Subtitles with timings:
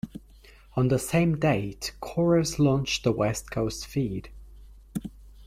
[0.75, 4.29] On the same date, Corus launched the west coast feed.